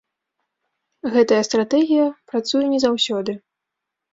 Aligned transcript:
Гэтая 1.17 1.41
стратэгія 1.49 2.07
працуе 2.33 2.65
не 2.73 2.79
заўсёды. 2.89 3.31